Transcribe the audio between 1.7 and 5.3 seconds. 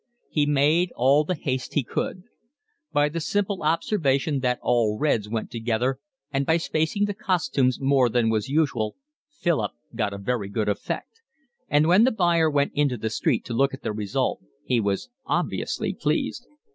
he could. By the simple observation that all reds